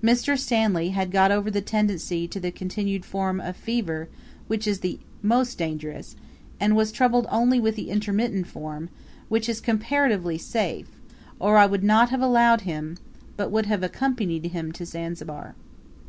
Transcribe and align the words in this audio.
Mr. 0.00 0.38
Stanley 0.38 0.90
had 0.90 1.10
got 1.10 1.32
over 1.32 1.50
the 1.50 1.60
tendency 1.60 2.28
to 2.28 2.38
the 2.38 2.52
continued 2.52 3.04
form 3.04 3.40
of 3.40 3.56
fever 3.56 4.08
which 4.46 4.68
is 4.68 4.78
the 4.78 5.00
most 5.20 5.58
dangerous, 5.58 6.14
and 6.60 6.76
was 6.76 6.92
troubled 6.92 7.26
only 7.28 7.58
with 7.58 7.74
the 7.74 7.90
intermittent 7.90 8.46
form, 8.46 8.88
which 9.28 9.48
is 9.48 9.60
comparatively 9.60 10.38
safe, 10.38 10.86
or 11.40 11.56
I 11.58 11.66
would 11.66 11.82
not 11.82 12.10
have 12.10 12.22
allowed 12.22 12.60
him, 12.60 12.98
but 13.36 13.50
would 13.50 13.66
have 13.66 13.82
accompanied 13.82 14.46
him 14.46 14.70
to 14.70 14.86
Zanzibar. 14.86 15.56